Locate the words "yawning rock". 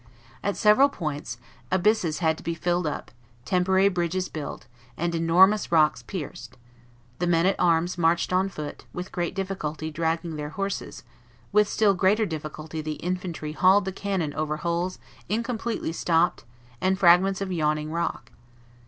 17.51-18.31